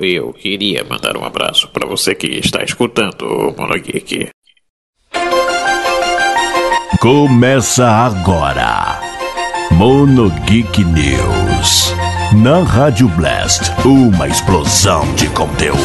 [0.00, 4.28] Eu queria mandar um abraço para você que está escutando o Monogeek.
[7.00, 9.00] Começa agora.
[9.72, 11.92] Monogeek News.
[12.42, 15.78] Na Rádio Blast, uma explosão de conteúdo.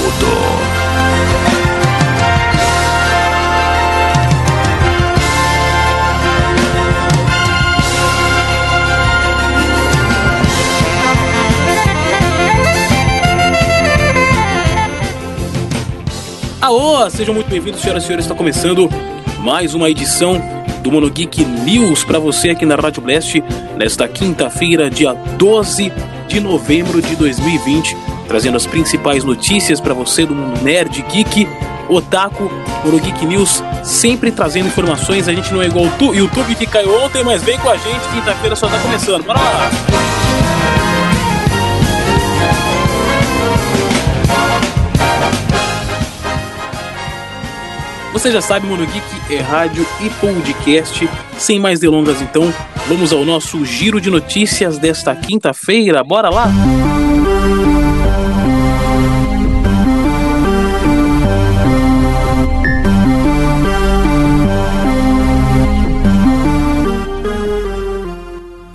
[17.12, 18.26] Sejam muito bem-vindos, senhoras e senhores.
[18.26, 18.90] Está começando
[19.40, 20.42] mais uma edição
[20.82, 23.44] do Monogeek News para você aqui na Rádio Blast
[23.78, 25.94] nesta quinta-feira, dia 12
[26.28, 27.96] de novembro de 2020,
[28.28, 31.48] trazendo as principais notícias para você do mundo nerd, geek,
[31.88, 32.50] otaku,
[32.84, 35.28] Monogeek News, sempre trazendo informações.
[35.28, 38.02] A gente não é igual o YouTube que caiu ontem, mas vem com a gente,
[38.12, 39.24] quinta-feira só está começando.
[39.24, 40.03] Bora lá!
[48.24, 51.10] Você já sabe, Monogeek é rádio e podcast.
[51.38, 52.54] Sem mais delongas, então,
[52.88, 56.02] vamos ao nosso giro de notícias desta quinta-feira.
[56.06, 56.48] Bora lá!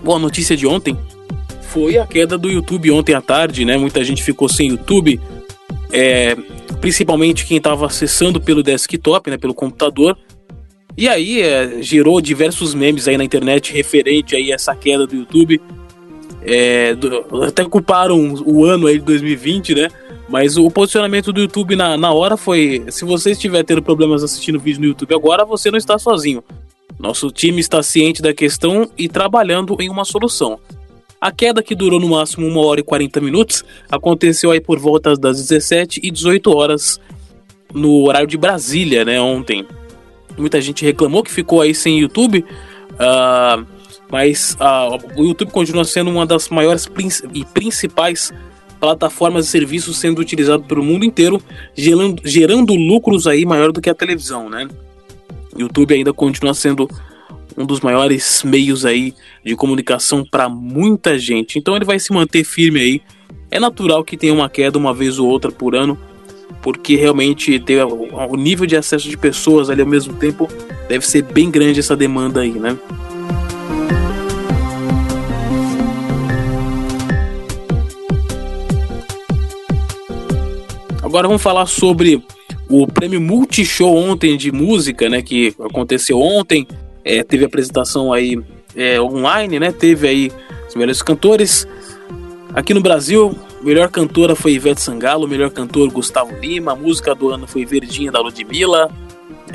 [0.05, 0.95] Boa notícia de ontem
[1.63, 3.79] foi a queda do YouTube ontem à tarde, né?
[3.79, 5.19] Muita gente ficou sem YouTube.
[5.91, 6.37] É,
[6.80, 10.16] principalmente quem estava acessando pelo desktop, né, pelo computador.
[10.97, 15.16] E aí é, gerou diversos memes aí na internet referente aí a essa queda do
[15.16, 15.61] YouTube.
[16.42, 19.89] É, do, até culparam o ano aí de 2020, né?
[20.28, 24.58] Mas o posicionamento do YouTube na, na hora foi: se você estiver tendo problemas assistindo
[24.58, 26.42] vídeo no YouTube agora, você não está sozinho.
[26.98, 30.58] Nosso time está ciente da questão e trabalhando em uma solução.
[31.20, 35.16] A queda, que durou no máximo 1 hora e 40 minutos, aconteceu aí por volta
[35.16, 37.00] das 17 e 18 horas
[37.74, 39.67] no horário de Brasília, né, ontem.
[40.36, 42.45] Muita gente reclamou que ficou aí sem YouTube,
[42.92, 43.67] uh,
[44.11, 46.89] mas uh, o YouTube continua sendo uma das maiores
[47.34, 48.33] e principais
[48.78, 51.42] plataformas e serviços sendo utilizado pelo mundo inteiro,
[51.74, 54.68] gerando, gerando lucros aí maior do que a televisão, né?
[55.57, 56.89] YouTube ainda continua sendo
[57.58, 59.13] um dos maiores meios aí
[59.45, 61.58] de comunicação para muita gente.
[61.58, 63.02] Então ele vai se manter firme aí.
[63.51, 65.98] É natural que tenha uma queda uma vez ou outra por ano,
[66.63, 70.48] porque realmente ter o nível de acesso de pessoas ali ao mesmo tempo
[70.89, 72.79] deve ser bem grande essa demanda aí, né?
[81.02, 82.23] Agora vamos falar sobre
[82.69, 86.69] o prêmio Multishow ontem de música, né, que aconteceu ontem
[87.08, 88.39] é, teve apresentação aí
[88.77, 89.73] é, online, né?
[89.73, 90.33] Teve aí
[90.69, 91.67] os melhores cantores.
[92.55, 97.30] Aqui no Brasil, melhor cantora foi Ivete Sangalo, melhor cantor Gustavo Lima, a música do
[97.30, 98.91] ano foi Verdinha da Ludmilla,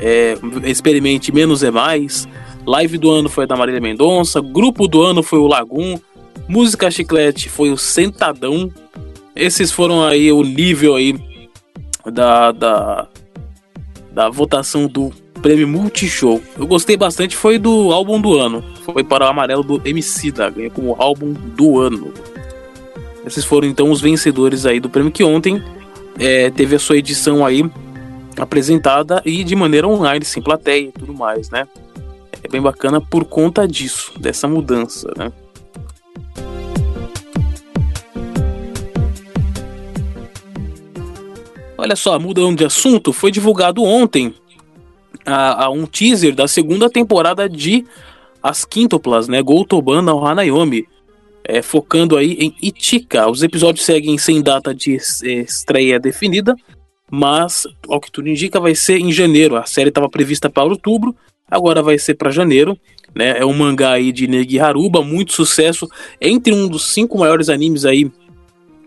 [0.00, 2.26] é, Experimente Menos é Mais,
[2.66, 5.96] live do ano foi da Marília Mendonça, grupo do ano foi o Lagum,
[6.48, 8.72] música chiclete foi o Sentadão.
[9.36, 11.14] Esses foram aí o nível aí
[12.04, 13.08] da, da,
[14.12, 15.12] da votação do
[15.44, 16.42] prêmio Multishow.
[16.58, 18.64] Eu gostei bastante, foi do álbum do ano.
[18.82, 22.14] Foi para o amarelo do MC da ganha como álbum do ano.
[23.26, 25.62] Esses foram então os vencedores aí do prêmio que ontem
[26.18, 27.62] é, teve a sua edição aí
[28.38, 31.68] apresentada e de maneira online, sem plateia e tudo mais, né?
[32.42, 35.30] É bem bacana por conta disso, dessa mudança, né?
[41.76, 44.34] Olha só, mudando de assunto, foi divulgado ontem
[45.24, 47.84] a, a um teaser da segunda temporada de
[48.42, 49.42] As Quíntuplas, né?
[49.42, 50.86] Gotoban no Hanayomi.
[51.46, 53.28] É, focando aí em Ichika.
[53.28, 56.56] Os episódios seguem sem data de estreia definida,
[57.10, 59.56] mas ao que tudo indica vai ser em janeiro.
[59.56, 61.14] A série estava prevista para outubro,
[61.50, 62.78] agora vai ser para janeiro.
[63.14, 63.38] Né?
[63.38, 65.86] É um mangá aí de Negi Haruba, muito sucesso,
[66.18, 68.10] entre um dos cinco maiores animes aí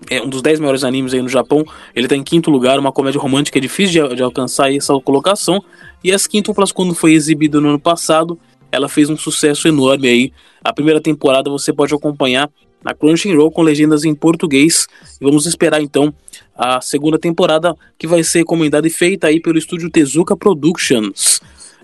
[0.09, 1.65] é um dos 10 maiores animes aí no Japão.
[1.95, 5.63] Ele está em quinto lugar, uma comédia romântica é difícil de, de, alcançar essa colocação.
[6.03, 8.39] E as quíntuplas, quando foi exibido no ano passado,
[8.71, 10.33] ela fez um sucesso enorme aí.
[10.63, 12.49] A primeira temporada você pode acompanhar
[12.83, 14.87] na Crunchyroll com legendas em português.
[15.19, 16.13] E vamos esperar então
[16.55, 21.41] a segunda temporada que vai ser recomendada e feita aí pelo estúdio Tezuka Productions.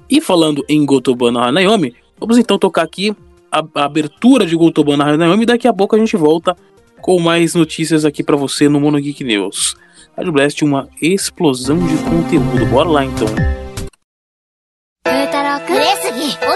[0.09, 3.15] E falando em Gotobana Hanayomi, vamos então tocar aqui
[3.51, 5.45] a, a abertura de Gotobana Hanayomi.
[5.45, 6.55] Daqui a pouco a gente volta
[7.03, 9.75] com mais notícias aqui para você no Mono Geek News.
[10.15, 12.65] Rádio Blast, uma explosão de conteúdo.
[12.67, 13.27] Bora lá então.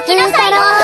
[0.07, 0.76] 複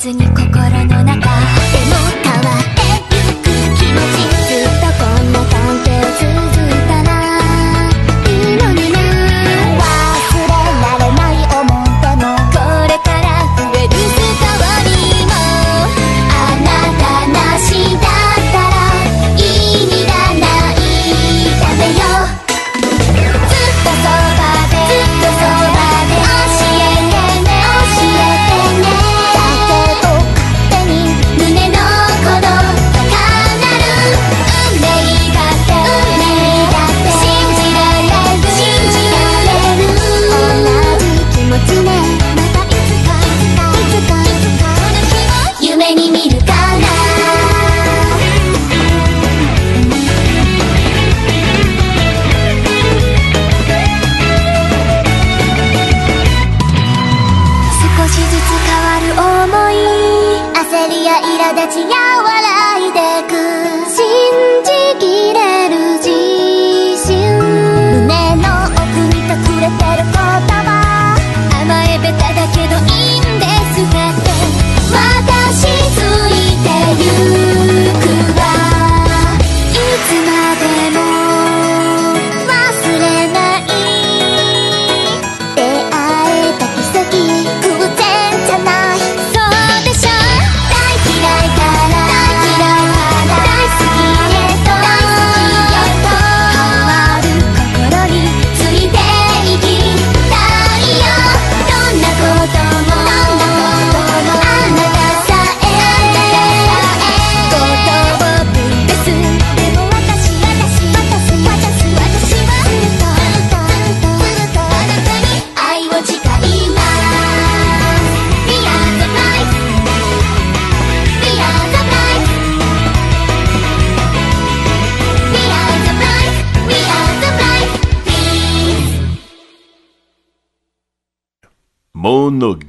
[0.00, 0.49] 月に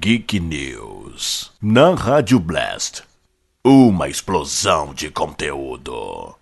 [0.04, 1.52] Geek News.
[1.62, 3.04] Na Rádio Blast.
[3.64, 6.34] Uma explosão de conteúdo.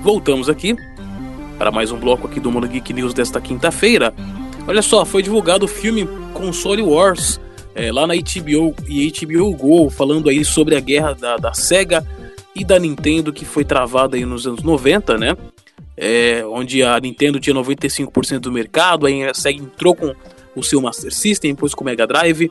[0.00, 0.76] Voltamos aqui
[1.58, 4.14] para mais um bloco aqui do Mono Geek News desta quinta-feira.
[4.68, 7.40] Olha só, foi divulgado o filme Console Wars
[7.74, 12.06] é, lá na HBO e HBO Go, falando aí sobre a guerra da, da Sega
[12.54, 15.36] e da Nintendo que foi travada aí nos anos 90, né?
[16.00, 20.14] É, onde a Nintendo tinha 95% do mercado, aí a Sega entrou com
[20.54, 22.50] o seu Master System, depois com o Mega Drive.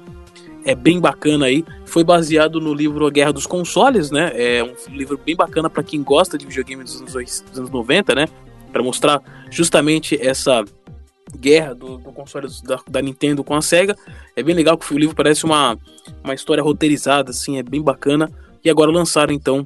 [0.65, 1.63] É bem bacana aí.
[1.85, 4.31] Foi baseado no livro A Guerra dos Consoles, né?
[4.35, 8.13] É um livro bem bacana para quem gosta de videogame dos anos, dos anos 90,
[8.13, 8.27] né?
[8.71, 10.65] Para mostrar justamente essa
[11.39, 13.95] guerra do, do console da, da Nintendo com a Sega.
[14.35, 15.77] É bem legal que o livro parece uma,
[16.21, 18.29] uma história roteirizada, assim, é bem bacana.
[18.63, 19.65] E agora lançaram então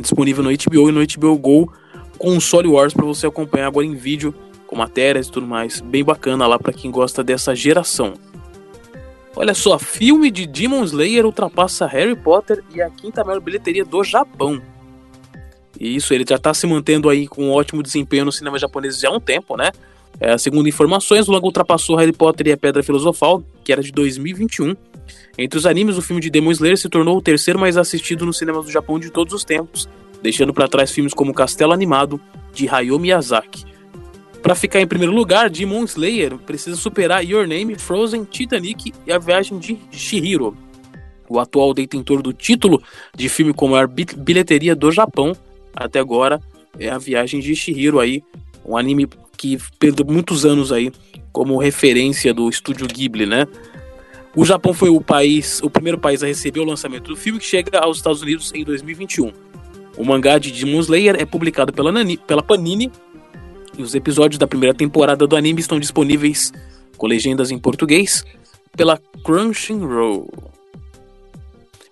[0.00, 1.72] disponível no HBO e no HBO Go
[2.18, 4.34] Console Wars para você acompanhar agora em vídeo
[4.66, 5.80] com matérias e tudo mais.
[5.80, 8.14] Bem bacana lá para quem gosta dessa geração.
[9.36, 14.02] Olha só, filme de Demon Slayer ultrapassa Harry Potter e a quinta maior bilheteria do
[14.04, 14.62] Japão.
[15.78, 18.98] E isso, ele já está se mantendo aí com um ótimo desempenho no cinema japonês
[18.98, 19.72] já há um tempo, né?
[20.20, 23.90] É, segundo informações, o longa ultrapassou Harry Potter e a Pedra Filosofal, que era de
[23.90, 24.76] 2021.
[25.36, 28.38] Entre os animes, o filme de Demon Slayer se tornou o terceiro mais assistido nos
[28.38, 29.88] cinemas do Japão de todos os tempos,
[30.24, 32.18] deixando para trás filmes como Castelo Animado,
[32.54, 33.66] de Hayao Miyazaki.
[34.42, 39.18] Para ficar em primeiro lugar, Demon Slayer precisa superar Your Name, Frozen, Titanic e A
[39.18, 40.56] Viagem de Shihiro.
[41.28, 42.82] O atual detentor do título
[43.14, 45.36] de filme com maior bi- bilheteria do Japão
[45.76, 46.40] até agora
[46.78, 48.22] é A Viagem de Shihiro aí,
[48.64, 50.90] um anime que perdeu muitos anos aí
[51.32, 53.46] como referência do estúdio Ghibli, né?
[54.34, 57.44] O Japão foi o país, o primeiro país a receber o lançamento do filme que
[57.44, 59.32] chega aos Estados Unidos em 2021.
[59.96, 62.90] O mangá de Demon Slayer é publicado pela, Nani- pela Panini
[63.78, 66.52] e os episódios da primeira temporada do anime estão disponíveis
[66.96, 68.24] com legendas em português
[68.76, 70.28] pela Crunchyroll.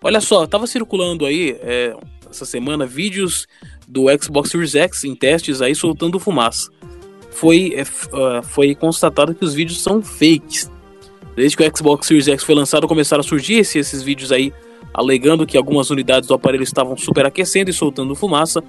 [0.02, 1.94] Olha só, tava circulando aí é,
[2.28, 3.46] essa semana vídeos
[3.86, 6.70] do Xbox Series X em testes aí soltando fumaça.
[7.30, 10.70] Foi, é, ah, foi constatado que os vídeos são fakes.
[11.36, 14.52] Desde que o Xbox Series X foi lançado, começaram a surgir esse- esses vídeos aí
[14.94, 18.62] alegando que algumas unidades do aparelho estavam superaquecendo e soltando fumaça.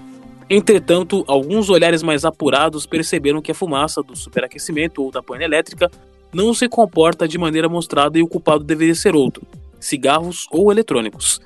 [0.49, 5.89] Entretanto, alguns olhares mais apurados perceberam que a fumaça do superaquecimento ou da pane elétrica
[6.33, 9.43] não se comporta de maneira mostrada e o culpado deveria ser outro:
[9.79, 11.39] cigarros ou eletrônicos.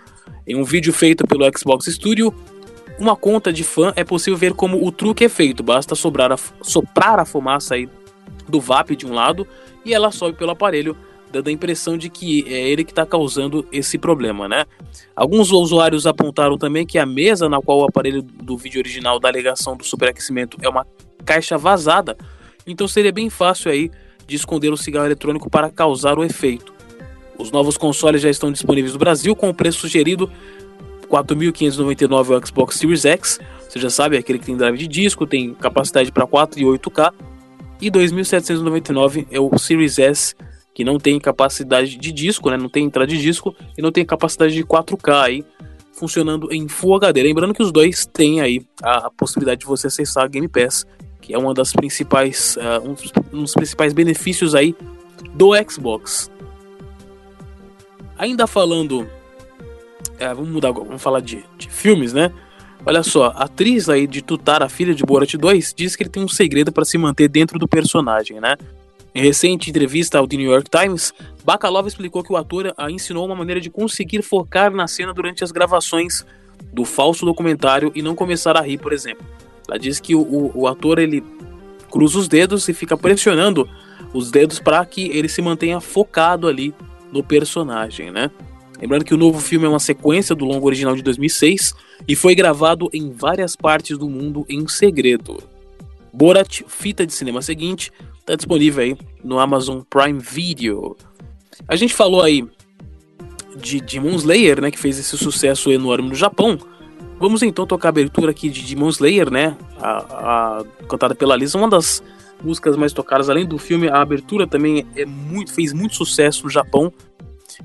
[0.47, 2.33] Em um vídeo feito pelo Xbox Studio,
[2.99, 7.19] uma conta de fã é possível ver como o truque é feito, basta a- soprar
[7.19, 7.87] a fumaça aí
[8.47, 9.45] do VAP de um lado
[9.85, 10.97] e ela sobe pelo aparelho,
[11.31, 14.65] dando a impressão de que é ele que está causando esse problema, né?
[15.15, 19.27] Alguns usuários apontaram também que a mesa na qual o aparelho do vídeo original da
[19.27, 20.85] alegação do superaquecimento é uma
[21.25, 22.17] caixa vazada,
[22.65, 23.91] então seria bem fácil aí
[24.25, 26.73] de esconder o cigarro eletrônico para causar o efeito.
[27.37, 30.29] Os novos consoles já estão disponíveis no Brasil com o preço sugerido
[31.07, 35.25] 4.599 o Xbox Series X, você já sabe, é aquele que tem drive de disco,
[35.25, 37.13] tem capacidade para 4 e 8K,
[37.81, 40.35] e 2.799 é o Series S,
[40.77, 44.05] que não tem capacidade de disco, né, não tem entrada de disco e não tem
[44.05, 45.45] capacidade de 4K aí,
[45.91, 47.23] funcionando em Full HD.
[47.23, 50.85] Lembrando que os dois têm aí a possibilidade de você acessar a Game Pass,
[51.19, 54.75] que é uma das principais, uh, um, dos principais benefícios aí
[55.33, 56.29] do Xbox.
[58.15, 59.09] Ainda falando
[60.19, 62.31] é, vamos mudar agora, vamos falar de, de filmes, né?
[62.85, 66.11] Olha só, a atriz aí de Tutar, a filha de Borat 2, diz que ele
[66.11, 68.55] tem um segredo para se manter dentro do personagem, né?
[69.17, 71.11] Em recente entrevista ao The New York Times,
[71.43, 75.43] Bakalov explicou que o ator a ensinou uma maneira de conseguir focar na cena durante
[75.43, 76.23] as gravações
[76.71, 79.25] do falso documentário e não começar a rir, por exemplo.
[79.67, 81.23] Ela diz que o, o, o ator ele
[81.89, 83.67] cruza os dedos e fica pressionando
[84.13, 86.71] os dedos para que ele se mantenha focado ali
[87.11, 88.29] no personagem, né?
[88.79, 91.73] Lembrando que o novo filme é uma sequência do longo original de 2006
[92.07, 95.41] e foi gravado em várias partes do mundo em segredo.
[96.13, 97.91] Borat, fita de cinema seguinte,
[98.27, 100.97] está disponível aí no Amazon Prime Video.
[101.65, 102.45] A gente falou aí
[103.55, 106.59] de Demon Slayer, né, que fez esse sucesso enorme no Japão.
[107.17, 111.57] Vamos então tocar a abertura aqui de Demon Slayer, né, a, a cantada pela Lisa,
[111.57, 112.03] uma das
[112.43, 116.49] músicas mais tocadas, além do filme, a abertura também é muito, fez muito sucesso no
[116.49, 116.91] Japão.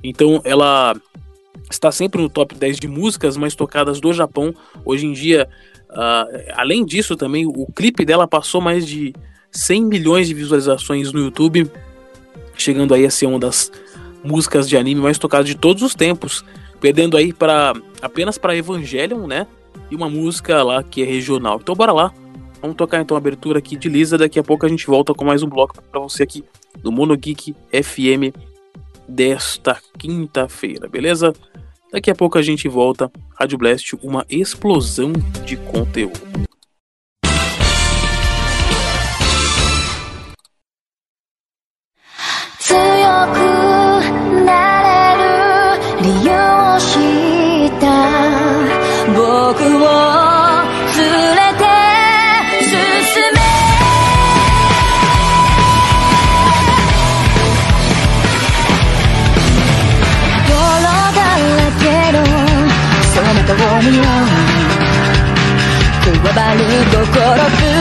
[0.02, 0.94] Então ela
[1.68, 4.54] está sempre no top 10 de músicas mais tocadas do Japão.
[4.84, 5.48] Hoje em dia,
[5.90, 9.12] uh, além disso também, o clipe dela passou mais de
[9.52, 11.70] 100 milhões de visualizações no YouTube,
[12.56, 13.70] chegando aí a ser uma das
[14.24, 16.44] músicas de anime mais tocadas de todos os tempos,
[16.80, 19.46] perdendo aí para apenas para Evangelion, né?
[19.90, 21.58] E uma música lá que é regional.
[21.62, 22.12] Então bora lá.
[22.60, 25.24] Vamos tocar então a abertura aqui de Lisa, daqui a pouco a gente volta com
[25.24, 26.44] mais um bloco para você aqui
[26.82, 28.34] no Mono Geek FM
[29.08, 31.32] desta quinta-feira, beleza?
[31.92, 33.10] Daqui a pouco a gente volta.
[33.34, 35.12] Rádio Blast, uma explosão
[35.44, 36.20] de conteúdo.
[44.46, 44.50] な
[44.82, 44.88] れ
[45.18, 45.24] る
[46.02, 46.90] 理由を知
[47.66, 47.84] った。
[49.14, 49.84] 僕を
[50.96, 51.00] 連
[51.36, 51.64] れて
[52.64, 52.72] 進
[53.34, 53.38] め。
[60.48, 62.18] 泥だらけの
[63.12, 64.06] その顔を見よう
[66.02, 66.58] くわばる
[66.90, 67.04] 心
[67.58, 67.71] く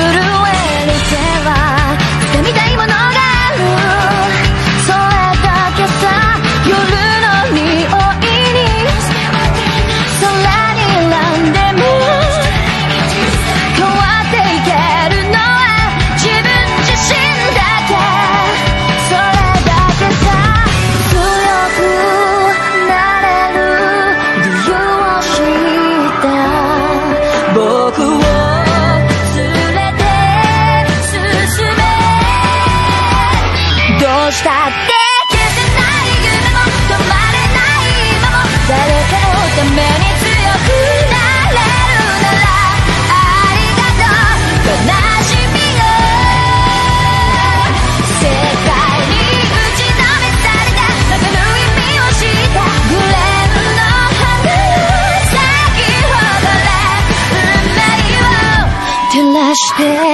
[59.77, 60.10] there.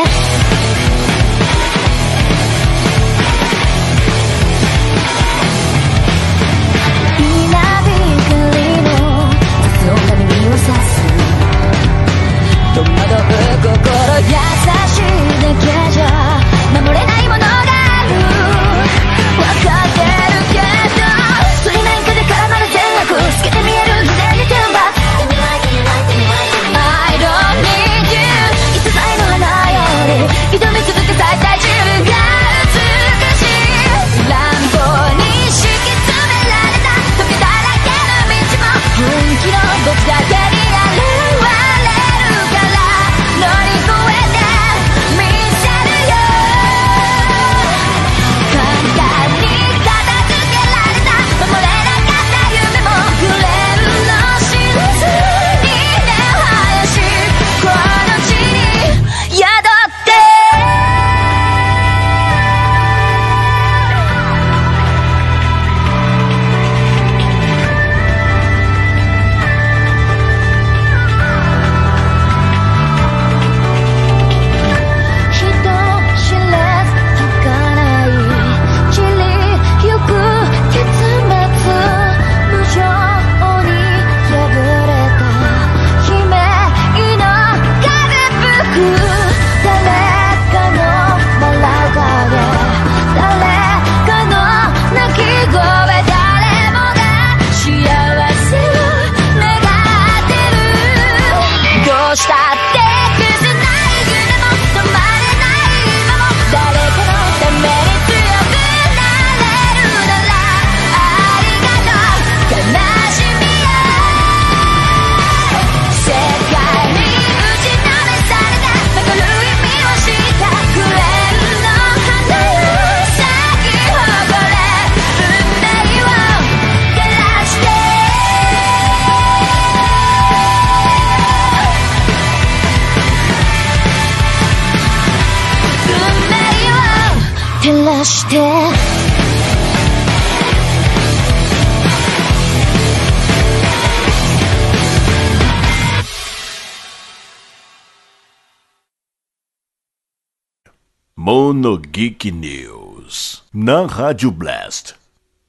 [151.28, 153.44] Mono Geek News.
[153.54, 154.96] Na Rádio Blast.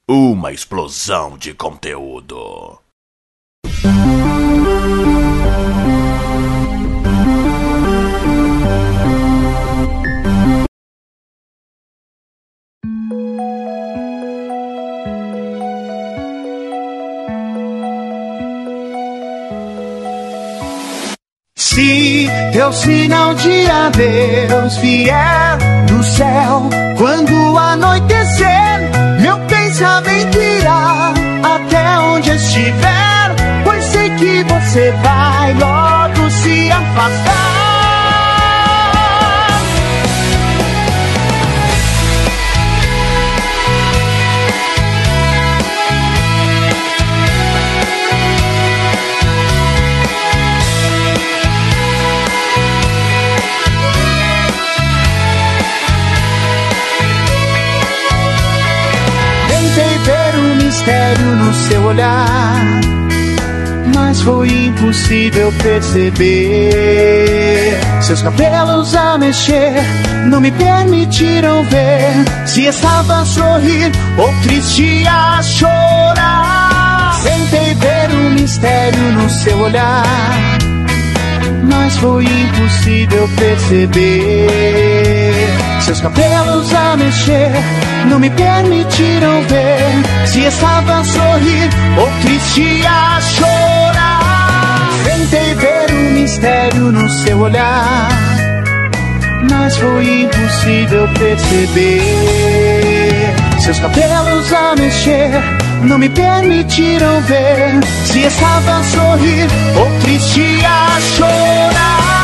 [0.05, 2.79] Uma explosão de conteúdo.
[21.79, 32.31] Se teu sinal de adeus vier do céu, quando anoitecer, meu pensamento irá até onde
[32.31, 37.48] estiver, pois sei que você vai logo se afastar.
[61.69, 62.65] Seu olhar,
[63.93, 66.81] mas foi impossível perceber.
[68.01, 69.83] Seus cabelos a mexer
[70.25, 77.15] não me permitiram ver se estava a sorrir ou triste a chorar.
[77.21, 80.57] Tentei ver o mistério no seu olhar,
[81.69, 84.25] mas foi impossível perceber.
[85.81, 86.28] Seus cabelos
[86.73, 87.51] a mexer
[88.09, 94.89] não me permitiram ver se estava a sorrir ou triste a chorar.
[95.03, 98.09] Tentei ver o mistério no seu olhar,
[99.49, 102.01] mas foi impossível perceber.
[103.59, 105.31] Seus cabelos a mexer
[105.83, 112.18] não me permitiram ver se estava a sorrir ou triste a chorar.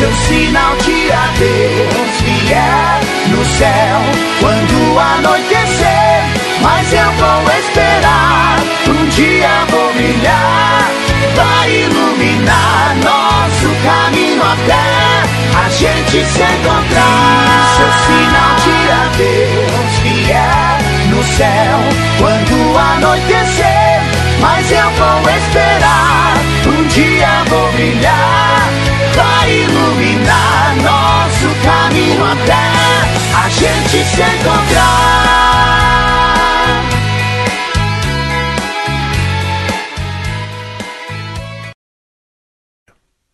[0.00, 4.00] Se seu sinal de adeus vier no céu
[4.40, 6.24] quando anoitecer,
[6.62, 8.56] mas eu vou esperar.
[8.88, 10.90] Um dia vou brilhar,
[11.36, 17.74] vai iluminar nosso caminho até a gente se encontrar.
[17.76, 20.78] Seu sinal de adeus vier
[21.10, 21.78] no céu
[22.18, 24.00] quando anoitecer,
[24.40, 26.20] mas eu vou esperar.
[26.66, 28.68] Um dia vou brilhar,
[29.14, 32.70] vai iluminar nosso caminho até
[33.34, 35.70] a gente se encontrar.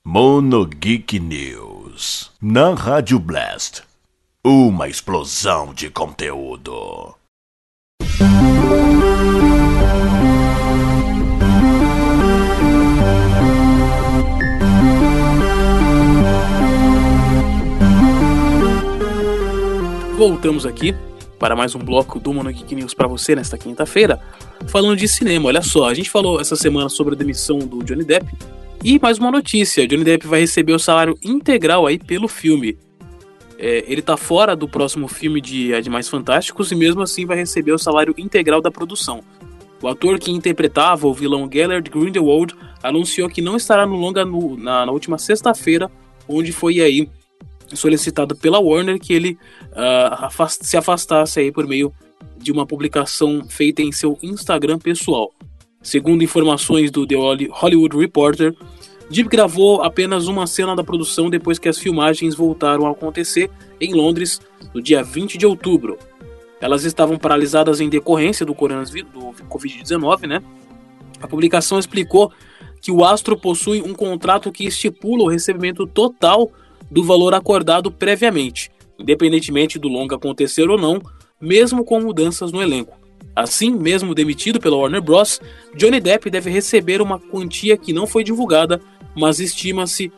[0.04, 2.30] Mono Geek News.
[2.40, 3.82] Na Rádio Blast.
[4.44, 7.14] Uma explosão de conteúdo.
[20.16, 20.94] Voltamos aqui
[21.38, 24.18] para mais um bloco do Mono Geek News para você nesta quinta-feira,
[24.68, 25.48] falando de cinema.
[25.48, 28.26] Olha só, a gente falou essa semana sobre a demissão do Johnny Depp
[28.82, 32.78] e mais uma notícia: Johnny Depp vai receber o salário integral aí pelo filme.
[33.58, 37.72] É, ele tá fora do próximo filme de Animais Fantásticos e mesmo assim vai receber
[37.72, 39.22] o salário integral da produção.
[39.82, 44.56] O ator que interpretava o vilão Gellert Grindelwald anunciou que não estará no longa no-
[44.56, 45.90] na, na última sexta-feira,
[46.26, 47.08] onde foi aí
[47.74, 49.36] solicitado pela Warner que ele
[49.76, 51.92] ah, afas- se afastasse aí por meio
[52.36, 55.32] de uma publicação feita em seu Instagram pessoal.
[55.82, 58.54] Segundo informações do The Holly- Hollywood Reporter,
[59.08, 63.48] Deep gravou apenas uma cena da produção depois que as filmagens voltaram a acontecer
[63.80, 64.40] em Londres
[64.74, 65.96] no dia 20 de outubro.
[66.60, 70.42] Elas estavam paralisadas em decorrência do Covid-19, né?
[71.20, 72.32] A publicação explicou
[72.80, 76.50] que o astro possui um contrato que estipula o recebimento total
[76.90, 81.00] do valor acordado previamente, independentemente do longa acontecer ou não,
[81.40, 82.98] mesmo com mudanças no elenco.
[83.34, 85.40] Assim, mesmo demitido pela Warner Bros.,
[85.76, 88.80] Johnny Depp deve receber uma quantia que não foi divulgada,
[89.14, 90.10] mas estima-se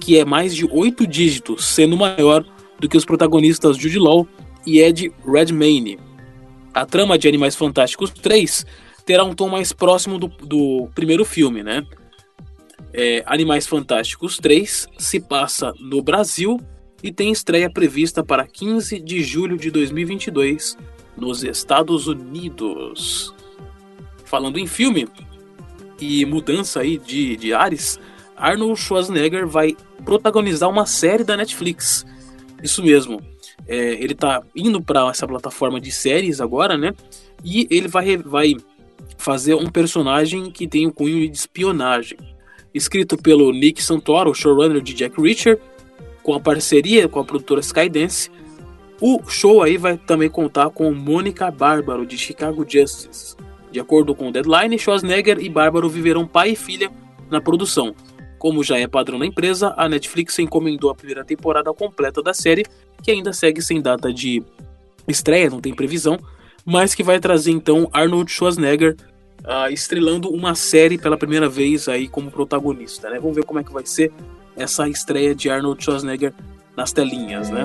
[0.00, 2.44] que é mais de oito dígitos, sendo maior
[2.80, 4.26] do que os protagonistas Jude Law
[4.66, 5.98] e Ed Redmayne.
[6.72, 8.66] A trama de Animais Fantásticos 3
[9.06, 11.86] terá um tom mais próximo do, do primeiro filme, né?
[12.92, 16.58] É, Animais Fantásticos 3 se passa no Brasil
[17.04, 20.78] e tem estreia prevista para 15 de julho de 2022
[21.14, 23.34] nos Estados Unidos.
[24.24, 25.06] Falando em filme
[26.00, 28.00] e mudança aí de, de ares,
[28.34, 32.06] Arnold Schwarzenegger vai protagonizar uma série da Netflix.
[32.62, 33.20] Isso mesmo.
[33.68, 36.94] É, ele tá indo para essa plataforma de séries agora, né?
[37.44, 38.56] E ele vai, vai
[39.18, 42.16] fazer um personagem que tem um cunho de espionagem.
[42.72, 45.60] Escrito pelo Nick Santoro, showrunner de Jack Reacher,
[46.24, 48.30] com a parceria com a produtora Skydance.
[49.00, 53.36] O show aí vai também contar com Mônica Bárbaro, de Chicago Justice.
[53.70, 56.90] De acordo com o Deadline, Schwarzenegger e Bárbaro viverão pai e filha
[57.30, 57.94] na produção.
[58.38, 62.64] Como já é padrão da empresa, a Netflix encomendou a primeira temporada completa da série,
[63.02, 64.42] que ainda segue sem data de
[65.06, 66.18] estreia, não tem previsão,
[66.64, 68.96] mas que vai trazer então Arnold Schwarzenegger
[69.44, 73.18] uh, estrelando uma série pela primeira vez aí como protagonista, né?
[73.18, 74.10] Vamos ver como é que vai ser
[74.56, 76.32] essa estreia de Arnold Schwarzenegger
[76.76, 77.64] nas telinhas, né?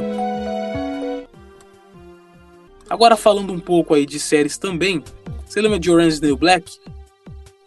[2.89, 5.03] Agora falando um pouco aí de séries também,
[5.45, 6.79] você lembra de Orange New Black?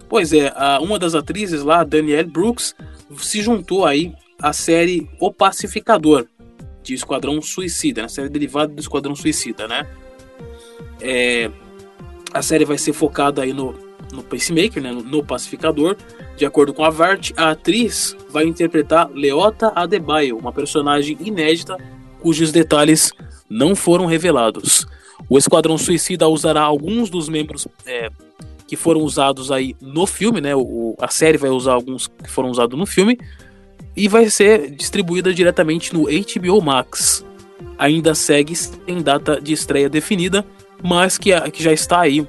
[0.08, 2.74] Pois é, uma das atrizes lá, Danielle Brooks,
[3.16, 6.26] se juntou aí à série O Pacificador,
[6.82, 8.08] de Esquadrão Suicida, né?
[8.08, 9.86] série derivada do Esquadrão Suicida, né?
[11.00, 11.50] É,
[12.32, 13.74] a série vai ser focada aí no,
[14.12, 14.92] no Pacemaker, né?
[14.92, 15.96] no, Pacificador.
[16.36, 21.76] De acordo com a Vart, a atriz vai interpretar Leota Adebayo, uma personagem inédita
[22.22, 23.12] cujos detalhes
[23.50, 24.86] não foram revelados.
[25.28, 28.08] O Esquadrão Suicida usará alguns dos membros é,
[28.66, 30.54] que foram usados aí no filme, né?
[30.54, 33.18] O, a série vai usar alguns que foram usados no filme
[33.96, 37.24] e vai ser distribuída diretamente no HBO Max.
[37.76, 40.44] Ainda segue sem data de estreia definida,
[40.82, 42.26] mas que, que já está aí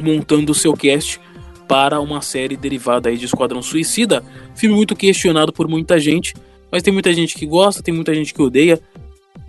[0.00, 1.20] montando o seu cast
[1.66, 4.22] para uma série derivada aí de Esquadrão Suicida.
[4.54, 6.34] Filme muito questionado por muita gente,
[6.72, 8.80] mas tem muita gente que gosta, tem muita gente que odeia.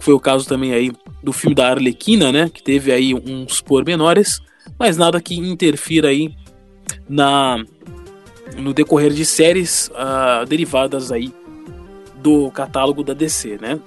[0.01, 0.91] Foi o caso também aí
[1.23, 2.49] do filme da Arlequina, né?
[2.53, 4.41] Que teve aí uns pormenores
[4.77, 6.33] mas nada que interfira aí
[7.07, 7.63] na
[8.57, 11.31] no decorrer de séries uh, derivadas aí
[12.15, 13.79] do catálogo da DC, né?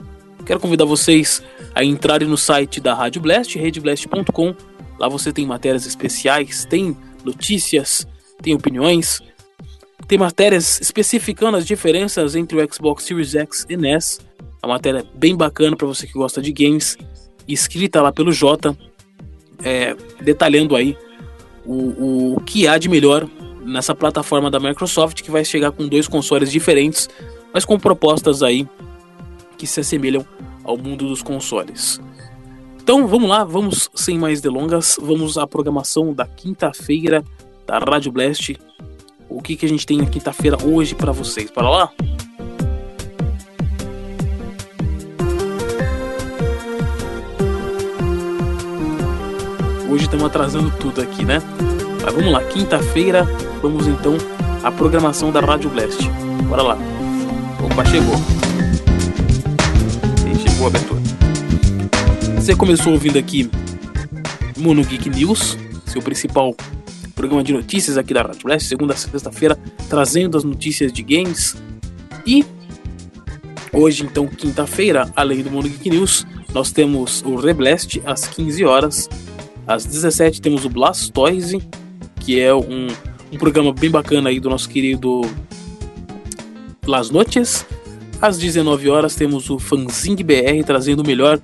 [0.46, 1.42] Quero convidar vocês
[1.74, 4.54] a entrarem no site da Rádio Blast, redblast.com.
[5.02, 8.06] Lá você tem matérias especiais, tem notícias,
[8.40, 9.20] tem opiniões,
[10.06, 14.20] tem matérias especificando as diferenças entre o Xbox Series X e NES.
[14.62, 16.96] É uma matéria bem bacana para você que gosta de games,
[17.48, 18.78] escrita lá pelo Jota
[19.64, 20.96] é, detalhando aí
[21.66, 23.28] o, o que há de melhor
[23.64, 27.10] nessa plataforma da Microsoft que vai chegar com dois consoles diferentes,
[27.52, 28.68] mas com propostas aí
[29.58, 30.24] que se assemelham
[30.62, 32.00] ao mundo dos consoles.
[32.82, 37.22] Então vamos lá, vamos sem mais delongas, vamos à programação da quinta-feira
[37.64, 38.58] da Rádio Blast.
[39.28, 41.48] O que, que a gente tem na quinta-feira hoje para vocês?
[41.48, 41.92] Para lá?
[49.88, 51.40] Hoje estamos atrasando tudo aqui, né?
[52.02, 53.24] Mas vamos lá, quinta-feira,
[53.62, 54.16] vamos então
[54.64, 56.02] à programação da Rádio Blast.
[56.48, 56.78] Bora lá.
[57.64, 58.16] Opa, chegou.
[60.28, 61.01] E chegou a abertura.
[62.42, 63.48] Você começou ouvindo aqui
[64.58, 66.52] Mono Geek News, seu principal
[67.14, 69.56] programa de notícias aqui da Rádio Blast, segunda a sexta-feira,
[69.88, 71.54] trazendo as notícias de games.
[72.26, 72.44] E
[73.72, 79.08] hoje, então, quinta-feira, além do Mono Geek News, nós temos o Reblast às 15 horas
[79.64, 81.62] às 17 temos o Blastoise,
[82.18, 82.88] que é um,
[83.30, 85.22] um programa bem bacana aí do nosso querido
[86.84, 87.64] Las Noches.
[88.20, 91.40] Às 19 horas temos o Fanzing BR trazendo o melhor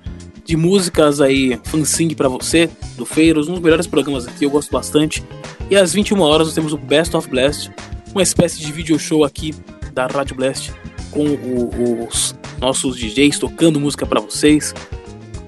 [0.49, 4.71] de músicas aí, Fanzing para você, do Feiros, um dos melhores programas aqui, eu gosto
[4.71, 5.23] bastante.
[5.69, 7.69] E às 21 horas nós temos o Best of Blast,
[8.11, 9.53] uma espécie de video show aqui
[9.93, 10.71] da Rádio Blast
[11.11, 14.73] com o, os nossos DJs tocando música para vocês,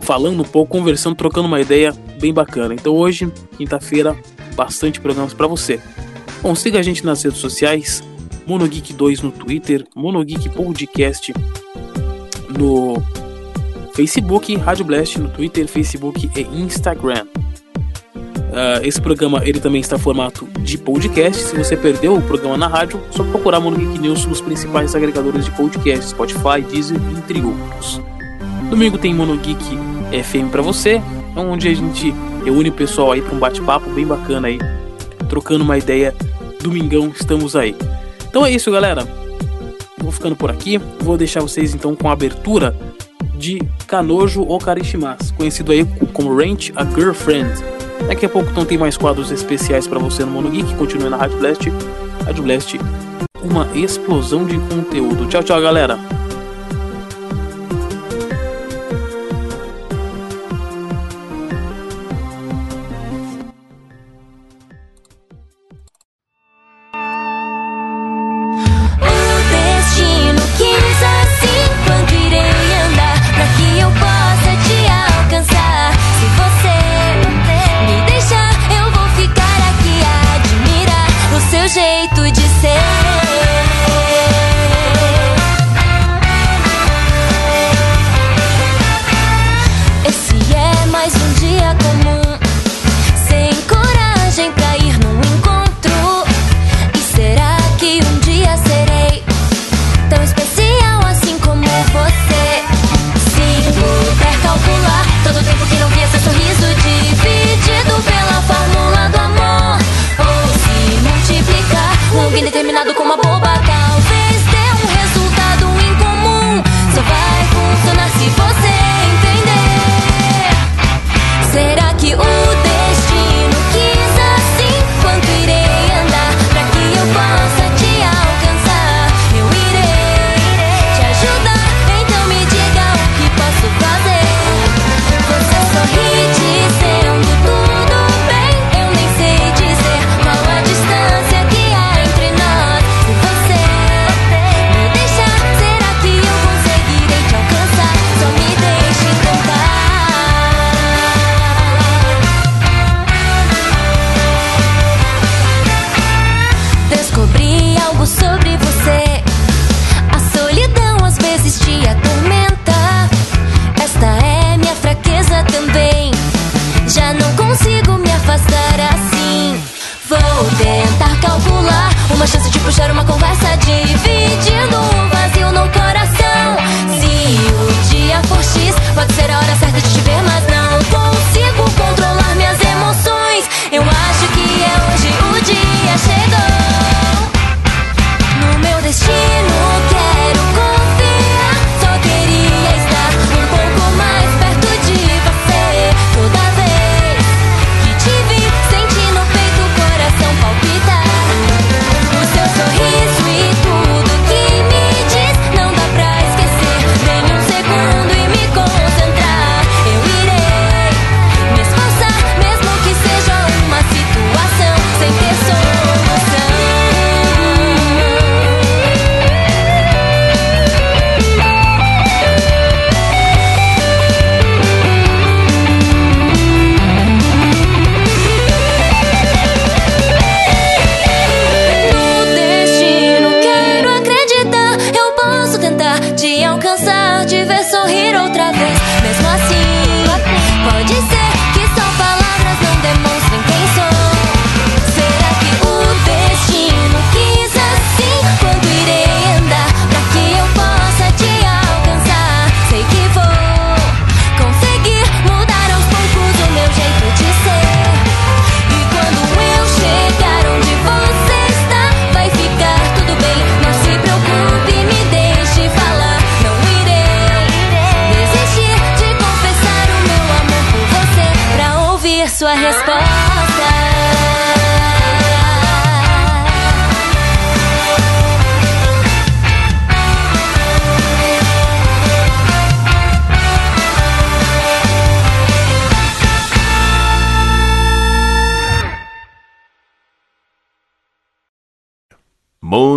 [0.01, 2.75] falando um pouco, conversando, trocando uma ideia bem bacana.
[2.75, 4.15] Então hoje, quinta-feira,
[4.55, 5.79] bastante programas para você.
[6.43, 8.03] Bom, siga a gente nas redes sociais,
[8.47, 11.33] Monogeek2 no Twitter, Monogeek Podcast
[12.55, 13.01] no
[13.93, 17.25] Facebook, Rádio Blast no Twitter, Facebook e Instagram.
[18.51, 21.41] Uh, esse programa ele também está em formato de podcast.
[21.41, 25.51] Se você perdeu o programa na rádio, só procurar Monogeek News nos principais agregadores de
[25.51, 28.01] podcast, Spotify, Deezer, entre outros.
[28.69, 29.63] Domingo tem Monogeek
[30.23, 31.01] FM para você,
[31.35, 34.59] onde a gente reúne o pessoal aí para um bate-papo bem bacana aí,
[35.29, 36.13] trocando uma ideia.
[36.61, 37.75] Domingão estamos aí.
[38.29, 39.07] Então é isso, galera.
[39.97, 40.77] Vou ficando por aqui.
[40.99, 42.75] Vou deixar vocês então com a abertura
[43.41, 47.51] de Kanojo Okarishimasu, conhecido aí como Rent a Girlfriend.
[48.07, 50.75] Daqui a pouco então tem mais quadros especiais para você no Mono Geek.
[50.75, 51.69] Continue na Rádio Blast.
[52.23, 52.79] Rádio Blast,
[53.43, 55.27] uma explosão de conteúdo.
[55.27, 56.20] Tchau, tchau, galera.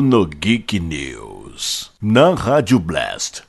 [0.04, 3.42] no Geek News, na Rádio Blast.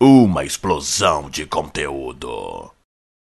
[0.00, 2.70] Uma explosão de conteúdo.